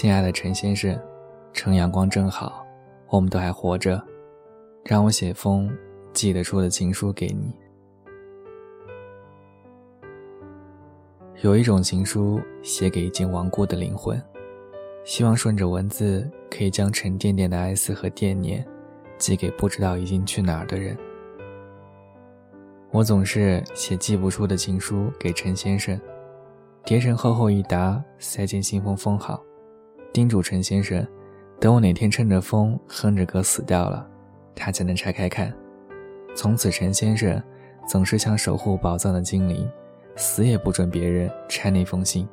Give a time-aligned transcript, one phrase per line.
[0.00, 0.96] 亲爱的陈先生，
[1.52, 2.64] 趁阳光正好，
[3.08, 4.00] 我们都还活着，
[4.84, 5.68] 让我写封
[6.12, 7.52] 寄得出的情书给你。
[11.42, 14.22] 有一种情书写给已经亡故的灵魂，
[15.04, 18.64] 希望顺着文字可以将沉甸甸的哀思和惦念，
[19.18, 20.96] 寄给不知道已经去哪儿的人。
[22.92, 26.00] 我总是写寄不出的情书给陈先生，
[26.84, 29.42] 叠成厚厚一沓，塞进信封封好，
[30.12, 31.06] 叮嘱陈先生，
[31.60, 34.06] 等我哪天趁着风哼着歌死掉了，
[34.54, 35.52] 他才能拆开看。
[36.34, 37.42] 从此，陈先生
[37.86, 39.68] 总是像守护宝藏的精灵。
[40.20, 42.28] 死也不准别人拆那封信，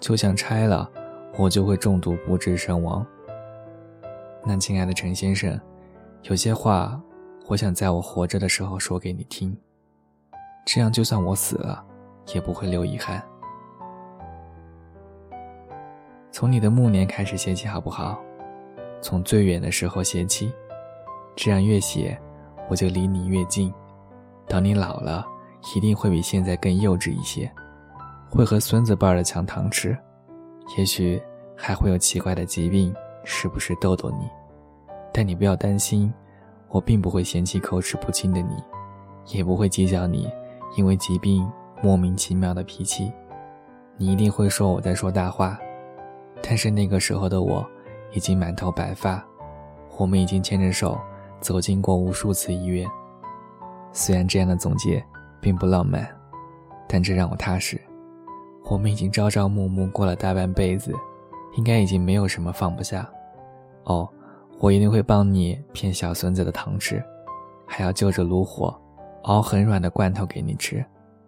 [0.00, 0.90] 就像拆了，
[1.38, 3.06] 我就会中毒不治身亡。
[4.44, 5.56] 那亲爱的陈先生，
[6.24, 7.00] 有些话，
[7.46, 9.56] 我想在我活着的时候说给你听，
[10.66, 11.84] 这样就算我死了，
[12.34, 13.22] 也不会留遗憾。
[16.34, 18.20] 从你的暮年开始写起，好不好？
[19.00, 20.52] 从最远的时候写起，
[21.36, 22.20] 这样越写，
[22.68, 23.72] 我就离你越近。
[24.48, 25.24] 等你老了。
[25.76, 27.50] 一定会比现在更幼稚一些，
[28.28, 29.96] 会和孙子辈的抢糖吃，
[30.76, 31.22] 也许
[31.56, 34.28] 还会有奇怪的疾病，时不时逗逗你。
[35.12, 36.12] 但你不要担心，
[36.68, 38.62] 我并不会嫌弃口齿不清的你，
[39.28, 40.28] 也不会计较你
[40.76, 41.48] 因为疾病
[41.80, 43.10] 莫名其妙的脾气。
[43.96, 45.58] 你一定会说我在说大话，
[46.46, 47.66] 但是那个时候的我
[48.12, 49.24] 已经满头白发，
[49.96, 50.98] 我们已经牵着手
[51.40, 52.86] 走进过无数次医院。
[53.92, 55.02] 虽然这样的总结。
[55.44, 56.08] 并不浪漫，
[56.88, 57.78] 但这让我踏实。
[58.64, 60.90] 我们已经朝朝暮暮过了大半辈子，
[61.58, 63.06] 应该已经没有什么放不下。
[63.82, 64.08] 哦，
[64.58, 67.04] 我一定会帮你骗小孙子的糖吃，
[67.66, 68.74] 还要就着炉火
[69.24, 70.82] 熬很软的罐头给你吃，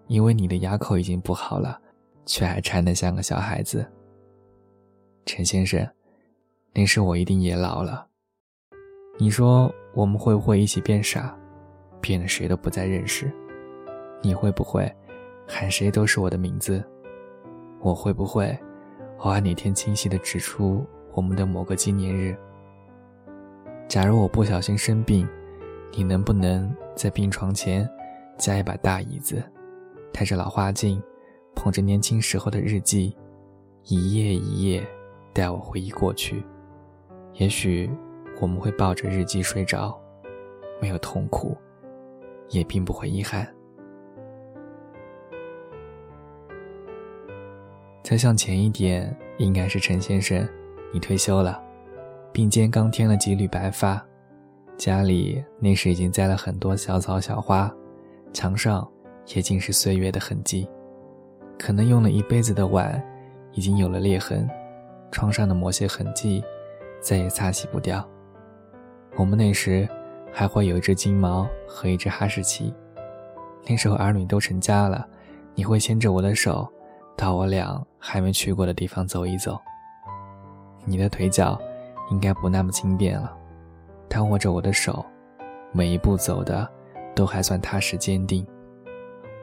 [0.07, 1.79] 因为你的牙口已经不好了，
[2.25, 3.87] 却还馋得像个小孩子。
[5.27, 5.85] 陈先生，
[6.73, 8.07] 那时我一定也老了。
[9.19, 11.37] 你说我们会不会一起变傻，
[12.01, 13.29] 变得谁都不再认识？
[14.23, 14.91] 你会不会
[15.45, 16.83] 喊谁都是我的名字？
[17.81, 18.57] 我会不会
[19.19, 22.37] 偶尔哪天清晰地指出我们的某个纪念日？
[23.89, 25.29] 假如我不小心生病，
[25.91, 27.89] 你能不能在病床前
[28.39, 29.43] 加一把大椅子，
[30.13, 31.03] 戴着老花镜，
[31.57, 33.17] 捧着年轻时候的日记，
[33.83, 34.87] 一页一页
[35.37, 36.43] 带我回忆过去？
[37.35, 37.91] 也许
[38.41, 39.95] 我们会抱着日记睡着，
[40.81, 41.55] 没有痛苦，
[42.49, 43.47] 也并不会遗憾。
[48.03, 50.49] 再向前一点，应该是陈先生，
[50.91, 51.63] 你退休了，
[52.33, 54.03] 并肩刚添了几缕白发，
[54.79, 57.71] 家里那时已经栽了很多小草小花，
[58.33, 58.91] 墙上
[59.35, 60.67] 也尽是岁月的痕迹，
[61.59, 63.05] 可能用了一辈子的碗，
[63.53, 64.49] 已经有了裂痕，
[65.11, 66.43] 窗上的某些痕迹，
[67.01, 68.07] 再也擦洗不掉。
[69.17, 69.89] 我们那时
[70.33, 72.75] 还会有一只金毛和一只哈士奇，
[73.67, 75.07] 那时候儿女都成家了，
[75.55, 76.71] 你会牵着我的手。
[77.17, 79.59] 到我俩还没去过的地方走一走。
[80.85, 81.59] 你的腿脚
[82.11, 83.35] 应该不那么轻便了，
[84.07, 85.03] 但握着我的手，
[85.73, 86.69] 每一步走的
[87.15, 88.47] 都还算踏实坚定。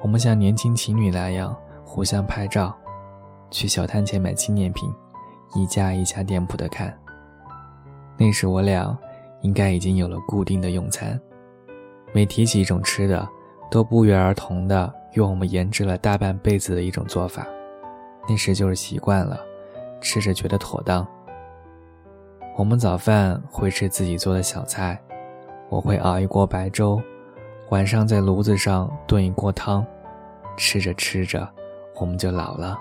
[0.03, 2.77] 我们像年轻情侣那样互相拍照，
[3.49, 4.93] 去小摊前买纪念品，
[5.53, 6.93] 一家一家店铺的看。
[8.17, 8.97] 那时我俩
[9.41, 11.19] 应该已经有了固定的用餐，
[12.11, 13.27] 每提起一种吃的，
[13.71, 17.45] 都不约而同的用我们研制了大半辈子的一种做法。
[18.29, 19.39] 那时就是习惯了，
[19.99, 21.05] 吃着觉得妥当。
[22.55, 25.01] 我们早饭会吃自己做的小菜，
[25.69, 27.01] 我会熬一锅白粥，
[27.69, 29.85] 晚上在炉子上炖一锅汤，
[30.55, 31.49] 吃着吃着，
[31.99, 32.79] 我们就老了。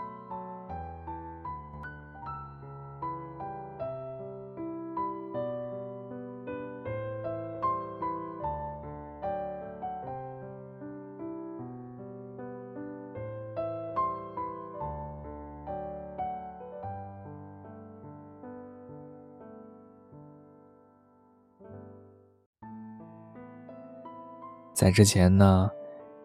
[24.83, 25.71] 在之前呢，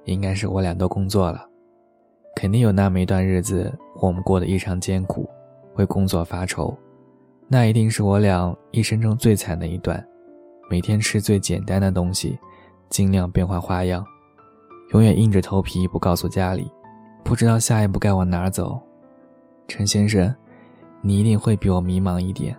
[0.05, 1.47] 应该是我俩都工作了，
[2.35, 3.71] 肯定有那么一段日子，
[4.01, 5.29] 我们过得异常艰苦，
[5.75, 6.75] 为工作发愁。
[7.47, 10.03] 那一定是我俩一生中最惨的一段，
[10.71, 12.35] 每天吃最简单的东西，
[12.89, 14.03] 尽量变换花样，
[14.91, 16.67] 永远硬着头皮不告诉家里，
[17.23, 18.81] 不知道下一步该往哪走。
[19.67, 20.35] 陈先生，
[21.01, 22.57] 你一定会比我迷茫一点，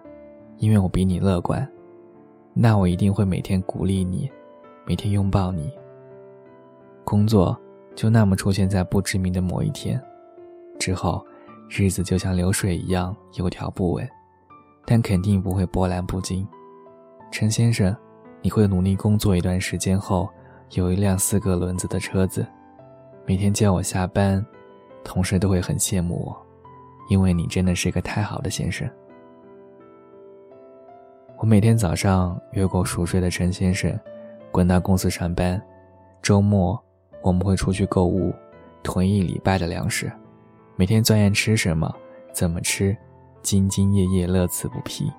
[0.58, 1.68] 因为我比你乐观，
[2.54, 4.30] 那我一定会每天鼓励你。
[4.86, 5.70] 每天拥抱你。
[7.08, 7.58] 工作
[7.96, 9.98] 就那么出现在不知名的某一天，
[10.78, 11.24] 之后，
[11.66, 14.06] 日子就像流水一样有条不紊，
[14.84, 16.46] 但肯定不会波澜不惊。
[17.32, 17.96] 陈先生，
[18.42, 20.28] 你会努力工作一段时间后，
[20.72, 22.46] 有一辆四个轮子的车子，
[23.24, 24.44] 每天接我下班，
[25.02, 26.36] 同事都会很羡慕我，
[27.08, 28.86] 因为你真的是个太好的先生。
[31.38, 33.98] 我每天早上越过熟睡的陈先生，
[34.52, 35.58] 滚到公司上班，
[36.20, 36.78] 周末
[37.22, 38.34] 我们会出去购物，
[38.82, 40.10] 囤一礼拜的粮食，
[40.76, 41.92] 每天钻研吃什么，
[42.32, 42.96] 怎么吃，
[43.42, 45.10] 兢兢业业，乐此不疲。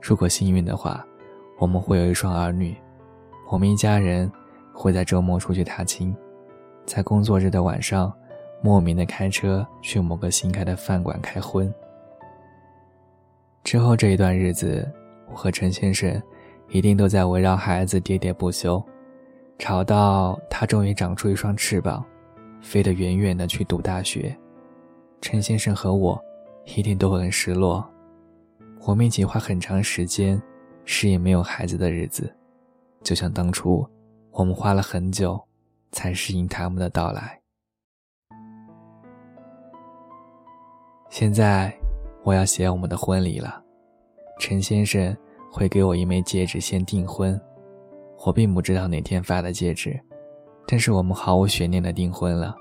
[0.00, 1.04] 如果幸运的话，
[1.58, 2.76] 我们会有一双儿女，
[3.50, 4.30] 我们一家人
[4.72, 6.14] 会在周末出去踏青，
[6.86, 8.12] 在工作日的晚上，
[8.62, 11.72] 莫名的开车去某个新开的饭馆开荤。
[13.64, 14.86] 之后这一段日子。
[15.30, 16.10] 我和陈先生
[16.70, 18.82] 一定都在围绕孩子喋喋不休，
[19.58, 22.04] 吵到他终于长出一双翅膀，
[22.62, 24.34] 飞得远远的去读大学。
[25.20, 26.18] 陈先生和我
[26.76, 27.84] 一定都很失落。
[28.86, 30.40] 我们一起花很长时间
[30.84, 32.32] 适应没有孩子的日子，
[33.02, 33.86] 就像当初
[34.30, 35.38] 我们花了很久
[35.90, 37.38] 才适应他们的到来。
[41.10, 41.76] 现在
[42.22, 43.60] 我要写我们的婚礼了。
[44.38, 45.14] 陈先生
[45.50, 47.38] 会给我一枚戒指，先订婚。
[48.24, 49.98] 我并不知道哪天发的戒指，
[50.66, 52.54] 但是我们毫无悬念的订婚了。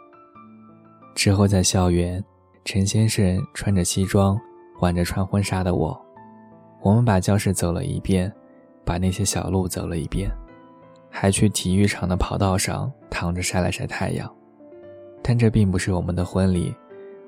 [1.15, 2.23] 之后在校园，
[2.63, 4.39] 陈先生穿着西装，
[4.79, 5.99] 挽着穿婚纱的我，
[6.81, 8.31] 我们把教室走了一遍，
[8.85, 10.29] 把那些小路走了一遍，
[11.09, 14.31] 还去体育场的跑道上躺着晒了晒太阳。
[15.23, 16.73] 但这并不是我们的婚礼，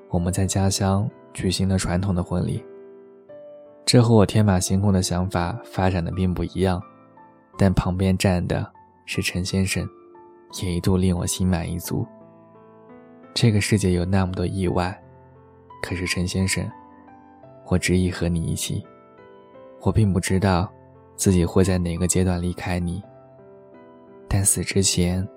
[0.08, 2.64] 我们在家乡举行了传统的婚礼。
[3.84, 6.80] 这和我天马行空的想法发展的并不一样，
[7.62, 8.66] 但旁边站的
[9.04, 9.86] 是陈先生，
[10.62, 12.06] 也一度令我心满意足。
[13.34, 14.98] 这个世界有那么多意外，
[15.82, 16.66] 可是陈先生，
[17.66, 18.82] 我执意和你一起。
[19.82, 20.72] 我并不知道
[21.16, 23.02] 自己会在哪个阶段离开你，
[24.26, 25.28] 但死之前，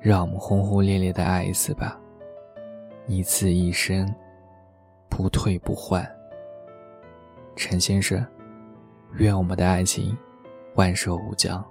[0.00, 1.96] 让我们轰轰烈烈的爱一次吧，
[3.06, 4.12] 一次一生，
[5.08, 6.04] 不退不换。
[7.54, 8.26] 陈先生，
[9.12, 10.18] 愿我们的爱情
[10.76, 11.64] 万寿无疆。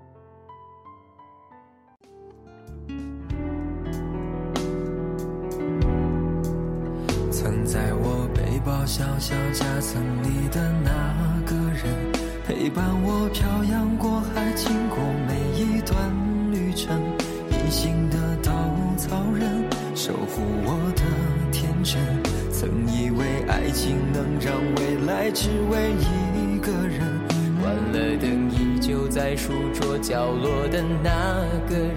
[7.31, 12.12] 曾在我背包小小夹层里的那个人，
[12.48, 14.98] 陪伴我漂洋过海，经过
[15.28, 15.96] 每一段
[16.51, 17.00] 旅程。
[17.51, 18.51] 隐形的稻
[18.98, 19.63] 草人，
[19.96, 21.04] 守护我的
[21.51, 22.01] 天真。
[22.51, 27.01] 曾以为爱情能让未来只为一个人，
[27.66, 31.10] 关了灯依旧在书桌角落的那
[31.68, 31.96] 个人，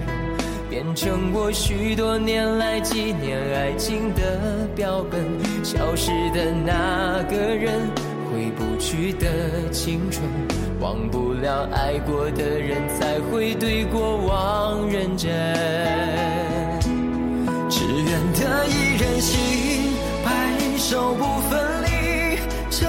[0.67, 5.23] 变成我许多年来纪念爱情的标本。
[5.63, 7.87] 消失的那个人，
[8.31, 10.27] 回不去的青春，
[10.79, 15.29] 忘不了爱过的人，才会对过往认真。
[17.69, 19.93] 只愿得一人心。
[20.25, 20.29] 白
[20.79, 21.88] 首不分离，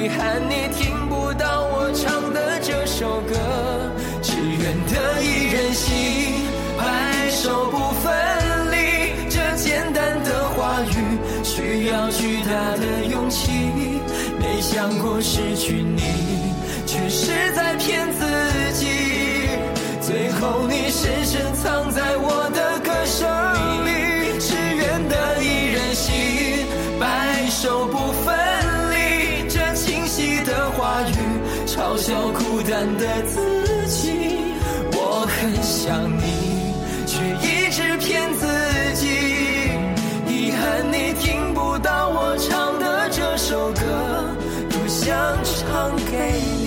[0.00, 3.34] 遗憾你听不到我唱的这首歌。
[4.22, 8.10] 只愿得一人心，白首不分
[8.72, 9.28] 离。
[9.28, 13.52] 这简单的话语需要巨大的勇气。
[14.40, 16.00] 没想过失去你，
[16.86, 18.24] 却是在骗自
[18.72, 18.86] 己。
[20.00, 22.89] 最后你深深藏在我的歌
[32.98, 34.10] 的自己。
[34.92, 36.74] 我很想你，
[37.06, 37.12] 却
[37.46, 38.46] 一直骗自
[38.94, 39.06] 己。
[40.28, 40.60] 遗憾
[40.90, 43.80] 你听不到我唱的这首歌，
[44.70, 45.08] 多想
[45.42, 46.59] 唱给你。